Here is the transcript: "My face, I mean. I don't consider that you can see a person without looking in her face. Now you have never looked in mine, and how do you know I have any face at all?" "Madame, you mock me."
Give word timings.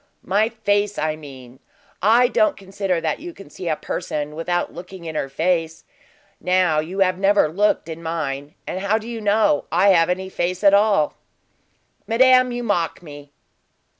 "My 0.25 0.49
face, 0.49 0.97
I 0.97 1.15
mean. 1.15 1.59
I 2.01 2.27
don't 2.27 2.57
consider 2.57 2.99
that 3.01 3.19
you 3.19 3.33
can 3.33 3.51
see 3.51 3.67
a 3.69 3.75
person 3.75 4.33
without 4.35 4.73
looking 4.73 5.05
in 5.05 5.13
her 5.13 5.29
face. 5.29 5.83
Now 6.39 6.79
you 6.79 7.01
have 7.01 7.19
never 7.19 7.47
looked 7.47 7.87
in 7.87 8.01
mine, 8.01 8.55
and 8.65 8.79
how 8.79 8.97
do 8.97 9.07
you 9.07 9.21
know 9.21 9.65
I 9.71 9.89
have 9.89 10.09
any 10.09 10.27
face 10.29 10.63
at 10.63 10.73
all?" 10.73 11.17
"Madame, 12.07 12.51
you 12.51 12.63
mock 12.63 13.03
me." 13.03 13.31